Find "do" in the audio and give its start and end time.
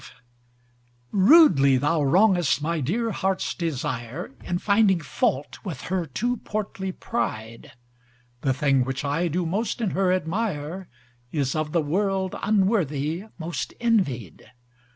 9.27-9.45